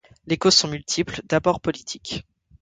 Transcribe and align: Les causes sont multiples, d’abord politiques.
Les 0.25 0.35
causes 0.35 0.55
sont 0.55 0.67
multiples, 0.67 1.21
d’abord 1.25 1.59
politiques. 1.61 2.25